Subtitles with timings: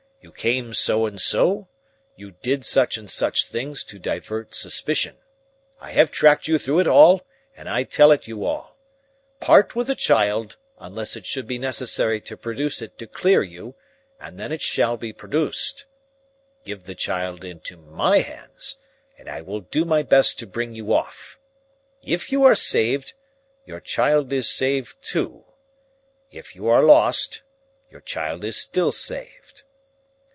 [0.23, 1.67] You came so and so,
[2.15, 5.17] you did such and such things to divert suspicion.
[5.79, 7.25] I have tracked you through it all,
[7.57, 8.77] and I tell it you all.
[9.39, 13.73] Part with the child, unless it should be necessary to produce it to clear you,
[14.19, 15.87] and then it shall be produced.
[16.65, 18.77] Give the child into my hands,
[19.17, 21.39] and I will do my best to bring you off.
[22.03, 23.13] If you are saved,
[23.65, 25.45] your child is saved too;
[26.29, 27.41] if you are lost,
[27.89, 29.63] your child is still saved."